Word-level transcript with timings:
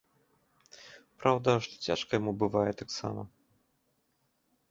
Праўда, 1.23 1.49
што 1.65 1.73
цяжка 1.89 2.11
яму 2.19 2.31
бывае 2.43 2.71
таксама. 2.81 3.21